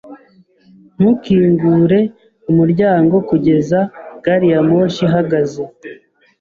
[0.97, 1.99] Ntukingure
[2.49, 3.79] umuryango kugeza
[4.23, 5.61] gari ya moshi ihagaze.